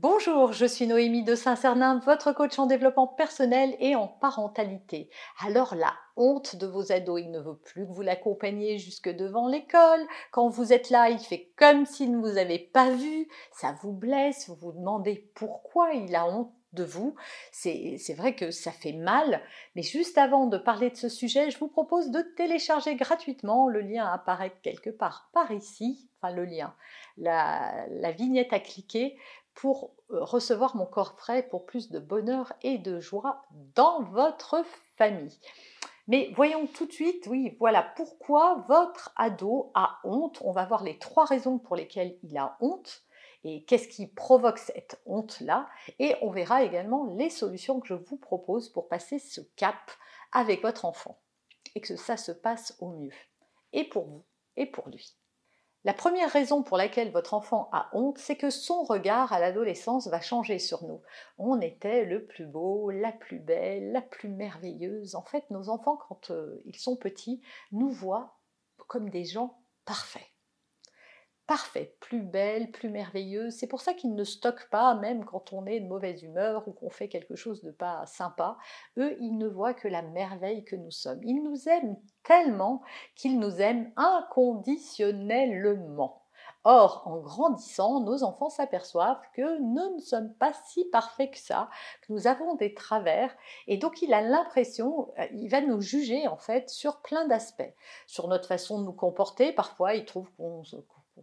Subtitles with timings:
[0.00, 5.10] Bonjour, je suis Noémie de Saint-Cernin, votre coach en développement personnel et en parentalité.
[5.44, 9.48] Alors la honte de vos ados, il ne veut plus que vous l'accompagniez jusque devant
[9.48, 10.06] l'école.
[10.30, 13.26] Quand vous êtes là, il fait comme s'il ne vous avait pas vu.
[13.50, 17.16] Ça vous blesse, vous vous demandez pourquoi il a honte de vous.
[17.50, 19.42] C'est vrai que ça fait mal,
[19.74, 23.80] mais juste avant de parler de ce sujet, je vous propose de télécharger gratuitement, le
[23.80, 26.74] lien apparaît quelque part par ici, enfin le lien,
[27.16, 29.16] la, la vignette à cliquer
[29.58, 33.42] pour euh, recevoir mon corps frais pour plus de bonheur et de joie
[33.74, 34.64] dans votre
[34.96, 35.36] famille.
[36.06, 40.40] Mais voyons tout de suite, oui, voilà pourquoi votre ado a honte.
[40.44, 43.02] On va voir les trois raisons pour lesquelles il a honte
[43.42, 45.68] et qu'est-ce qui provoque cette honte-là.
[45.98, 49.90] Et on verra également les solutions que je vous propose pour passer ce cap
[50.30, 51.18] avec votre enfant
[51.74, 53.12] et que ça se passe au mieux.
[53.72, 54.24] Et pour vous
[54.56, 55.17] et pour lui.
[55.88, 60.06] La première raison pour laquelle votre enfant a honte, c'est que son regard à l'adolescence
[60.08, 61.00] va changer sur nous.
[61.38, 65.14] On était le plus beau, la plus belle, la plus merveilleuse.
[65.14, 67.40] En fait, nos enfants, quand euh, ils sont petits,
[67.72, 68.36] nous voient
[68.86, 70.28] comme des gens parfaits
[71.48, 73.54] parfait, plus belle, plus merveilleuse.
[73.54, 76.72] C'est pour ça qu'ils ne stockent pas, même quand on est de mauvaise humeur ou
[76.72, 78.58] qu'on fait quelque chose de pas sympa.
[78.98, 81.24] Eux, ils ne voient que la merveille que nous sommes.
[81.24, 82.82] Ils nous aiment tellement
[83.16, 86.22] qu'ils nous aiment inconditionnellement.
[86.64, 91.70] Or, en grandissant, nos enfants s'aperçoivent que nous ne sommes pas si parfaits que ça,
[92.02, 93.34] que nous avons des travers,
[93.68, 97.72] et donc il a l'impression, euh, il va nous juger en fait sur plein d'aspects,
[98.06, 99.52] sur notre façon de nous comporter.
[99.52, 100.62] Parfois, il trouve qu'on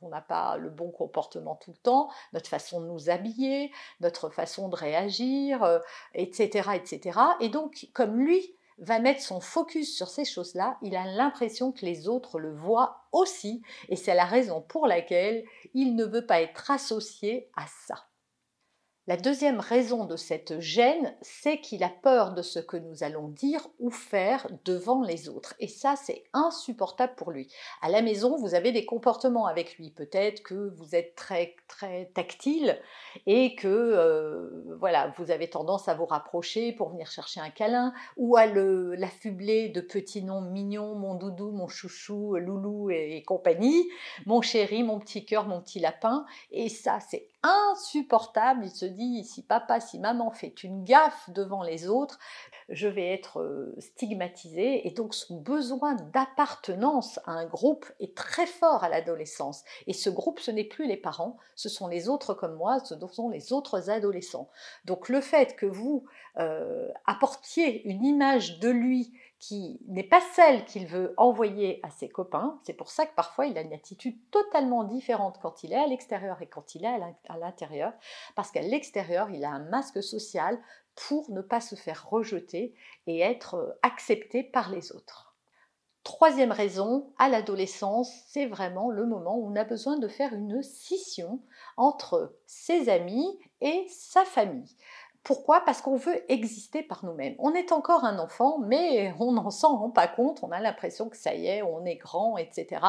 [0.00, 4.30] on n'a pas le bon comportement tout le temps, notre façon de nous habiller, notre
[4.30, 5.80] façon de réagir,
[6.14, 7.18] etc., euh, etc.
[7.40, 11.84] Et donc, comme lui va mettre son focus sur ces choses-là, il a l'impression que
[11.84, 15.44] les autres le voient aussi, et c'est la raison pour laquelle
[15.74, 18.06] il ne veut pas être associé à ça.
[19.08, 23.26] La deuxième raison de cette gêne, c'est qu'il a peur de ce que nous allons
[23.26, 25.54] dire ou faire devant les autres.
[25.58, 27.52] Et ça, c'est insupportable pour lui.
[27.80, 29.90] À la maison, vous avez des comportements avec lui.
[29.90, 32.80] Peut-être que vous êtes très très tactile
[33.26, 37.92] et que euh, voilà, vous avez tendance à vous rapprocher pour venir chercher un câlin
[38.16, 43.88] ou à l'affubler de petits noms mignons, mon doudou, mon chouchou, loulou et, et compagnie,
[44.26, 46.24] mon chéri, mon petit cœur, mon petit lapin.
[46.52, 48.64] Et ça, c'est insupportable.
[48.64, 52.18] Il se dit, si papa, si maman fait une gaffe devant les autres,
[52.68, 54.86] je vais être euh, stigmatisé.
[54.86, 59.64] Et donc son besoin d'appartenance à un groupe est très fort à l'adolescence.
[59.86, 62.94] Et ce groupe, ce n'est plus les parents, ce sont les autres comme moi, ce
[63.08, 64.48] sont les autres adolescents.
[64.84, 66.04] Donc le fait que vous
[66.38, 72.08] euh, apportiez une image de lui qui n'est pas celle qu'il veut envoyer à ses
[72.08, 72.60] copains.
[72.62, 75.88] C'est pour ça que parfois il a une attitude totalement différente quand il est à
[75.88, 77.92] l'extérieur et quand il est à l'intérieur,
[78.36, 80.62] parce qu'à l'extérieur, il a un masque social
[80.94, 82.72] pour ne pas se faire rejeter
[83.08, 85.34] et être euh, accepté par les autres.
[86.04, 90.62] Troisième raison, à l'adolescence, c'est vraiment le moment où on a besoin de faire une
[90.62, 91.40] scission
[91.76, 94.76] entre ses amis et sa famille.
[95.24, 95.60] Pourquoi?
[95.60, 97.36] Parce qu'on veut exister par nous-mêmes.
[97.38, 100.40] On est encore un enfant, mais on n'en s'en rend pas compte.
[100.42, 102.80] On a l'impression que ça y est, on est grand, etc.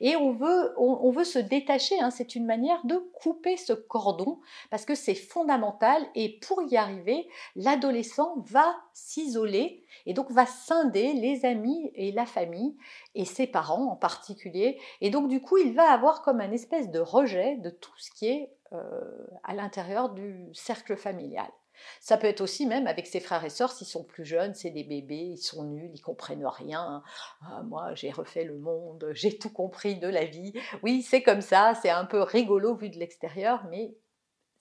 [0.00, 2.00] Et on veut, on, veut se détacher.
[2.00, 2.10] Hein.
[2.10, 4.40] C'est une manière de couper ce cordon
[4.70, 6.02] parce que c'est fondamental.
[6.14, 12.24] Et pour y arriver, l'adolescent va s'isoler et donc va scinder les amis et la
[12.24, 12.76] famille
[13.14, 14.80] et ses parents en particulier.
[15.02, 18.10] Et donc du coup, il va avoir comme un espèce de rejet de tout ce
[18.10, 19.00] qui est euh,
[19.42, 21.50] à l'intérieur du cercle familial.
[22.00, 24.70] Ça peut être aussi même avec ses frères et sœurs s'ils sont plus jeunes, c'est
[24.70, 27.02] des bébés, ils sont nuls, ils comprennent rien.
[27.42, 30.52] Ah, moi, j'ai refait le monde, j'ai tout compris de la vie.
[30.82, 33.94] Oui, c'est comme ça, c'est un peu rigolo vu de l'extérieur, mais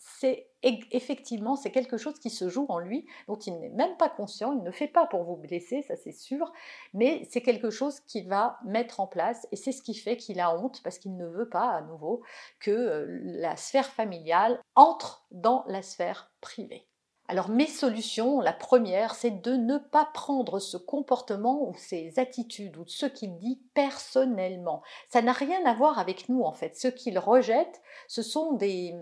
[0.03, 4.09] c'est effectivement c'est quelque chose qui se joue en lui dont il n'est même pas
[4.09, 6.51] conscient, il ne fait pas pour vous blesser, ça c'est sûr,
[6.93, 10.39] mais c'est quelque chose qu'il va mettre en place et c'est ce qui fait qu'il
[10.39, 12.21] a honte parce qu'il ne veut pas à nouveau
[12.59, 16.87] que euh, la sphère familiale entre dans la sphère privée.
[17.29, 22.75] Alors mes solutions, la première, c'est de ne pas prendre ce comportement ou ces attitudes
[22.77, 24.83] ou ce qu'il dit personnellement.
[25.09, 26.75] Ça n'a rien à voir avec nous en fait.
[26.75, 28.93] Ce qu'il rejette, ce sont des,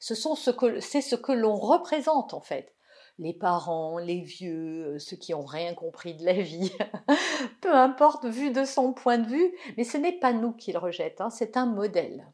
[0.00, 2.74] ce que, c'est ce que l'on représente en fait.
[3.18, 6.70] Les parents, les vieux, euh, ceux qui ont rien compris de la vie,
[7.62, 11.22] peu importe vu de son point de vue, mais ce n'est pas nous qu'il rejette,
[11.22, 12.26] hein, c'est un modèle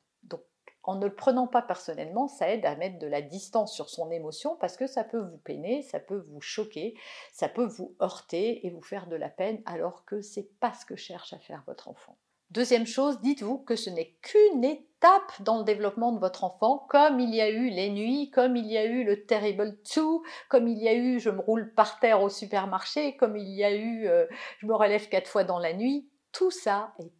[0.82, 4.10] en ne le prenant pas personnellement, ça aide à mettre de la distance sur son
[4.10, 6.94] émotion parce que ça peut vous peiner, ça peut vous choquer,
[7.32, 10.84] ça peut vous heurter et vous faire de la peine alors que c'est pas ce
[10.84, 12.16] que cherche à faire votre enfant.
[12.52, 17.18] Deuxième chose, dites-vous que ce n'est qu'une étape dans le développement de votre enfant, comme
[17.18, 20.02] il y a eu les nuits, comme il y a eu le Terrible 2,
[20.50, 23.64] comme il y a eu je me roule par terre au supermarché, comme il y
[23.64, 24.26] a eu euh,
[24.58, 26.10] je me relève quatre fois dans la nuit.
[26.30, 27.10] Tout ça est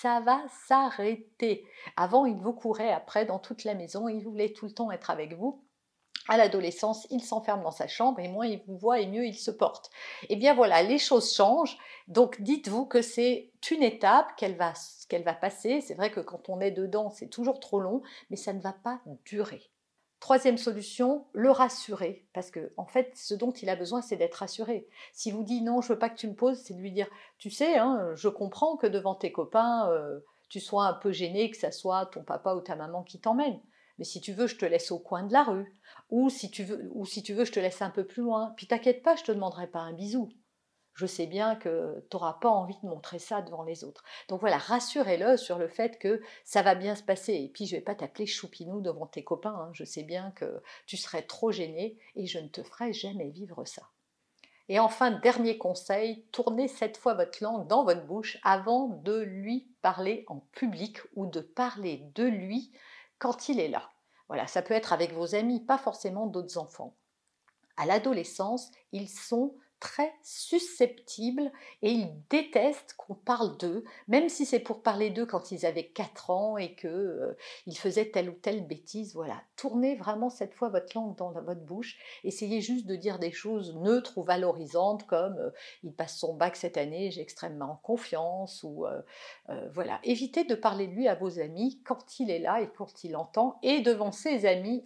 [0.00, 1.66] Ça va s'arrêter.
[1.96, 5.10] Avant, il vous courait après dans toute la maison, il voulait tout le temps être
[5.10, 5.62] avec vous.
[6.28, 9.34] À l'adolescence, il s'enferme dans sa chambre et moins il vous voit et mieux il
[9.34, 9.90] se porte.
[10.28, 11.78] Eh bien voilà, les choses changent.
[12.08, 14.72] Donc dites-vous que c'est une étape qu'elle va,
[15.08, 15.80] qu'elle va passer.
[15.80, 18.72] C'est vrai que quand on est dedans, c'est toujours trop long, mais ça ne va
[18.72, 19.62] pas durer.
[20.20, 24.36] Troisième solution, le rassurer, parce que en fait, ce dont il a besoin, c'est d'être
[24.36, 24.88] rassuré.
[25.12, 27.08] Si vous dit non, je veux pas que tu me poses, c'est de lui dire,
[27.38, 31.50] tu sais, hein, je comprends que devant tes copains, euh, tu sois un peu gêné,
[31.50, 33.60] que ça soit ton papa ou ta maman qui t'emmène.
[33.98, 35.72] Mais si tu veux, je te laisse au coin de la rue,
[36.10, 38.52] ou si tu veux, ou si tu veux, je te laisse un peu plus loin.
[38.56, 40.30] Puis t'inquiète pas, je te demanderai pas un bisou
[40.96, 44.02] je sais bien que tu n'auras pas envie de montrer ça devant les autres.
[44.28, 47.34] Donc voilà, rassurez-le sur le fait que ça va bien se passer.
[47.34, 49.54] Et puis je vais pas t'appeler choupinou devant tes copains.
[49.54, 49.70] Hein.
[49.74, 53.64] Je sais bien que tu serais trop gêné et je ne te ferai jamais vivre
[53.66, 53.82] ça.
[54.68, 59.68] Et enfin, dernier conseil, tournez cette fois votre langue dans votre bouche avant de lui
[59.82, 62.72] parler en public ou de parler de lui
[63.18, 63.90] quand il est là.
[64.28, 66.96] Voilà, ça peut être avec vos amis, pas forcément d'autres enfants.
[67.76, 71.52] À l'adolescence, ils sont très susceptibles
[71.82, 75.88] et ils détestent qu'on parle d'eux, même si c'est pour parler d'eux quand ils avaient
[75.88, 77.34] 4 ans et qu'ils euh,
[77.74, 79.14] faisaient telle ou telle bêtise.
[79.14, 81.98] Voilà, tournez vraiment cette fois votre langue dans votre bouche.
[82.24, 85.50] Essayez juste de dire des choses neutres ou valorisantes comme euh,
[85.82, 89.02] il passe son bac cette année, j'ai extrêmement confiance ou euh,
[89.72, 90.00] voilà.
[90.04, 93.16] Évitez de parler de lui à vos amis quand il est là et quand il
[93.16, 94.84] entend et devant ses amis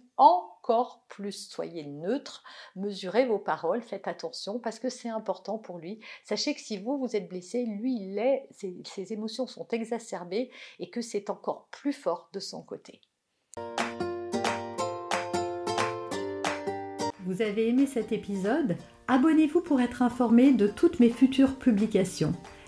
[1.07, 1.49] plus.
[1.49, 2.43] Soyez neutre,
[2.75, 5.99] mesurez vos paroles, faites attention parce que c'est important pour lui.
[6.23, 10.49] Sachez que si vous, vous êtes blessé, lui, il est, ses, émotions sont exacerbées
[10.79, 13.01] et que c'est encore plus fort de son côté.
[17.25, 18.75] Vous avez aimé cet épisode?
[19.07, 22.33] Abonnez-vous pour être informé de toutes mes futures publications.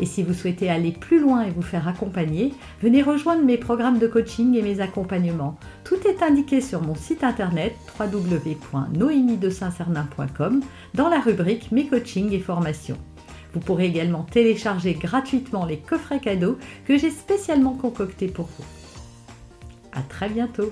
[0.00, 3.98] Et si vous souhaitez aller plus loin et vous faire accompagner, venez rejoindre mes programmes
[3.98, 5.58] de coaching et mes accompagnements.
[5.84, 10.62] Tout est indiqué sur mon site internet www.noémie-de-saint-cernin.com
[10.94, 12.98] dans la rubrique Mes coachings et formations.
[13.54, 18.64] Vous pourrez également télécharger gratuitement les coffrets cadeaux que j'ai spécialement concoctés pour vous.
[19.92, 20.70] À très bientôt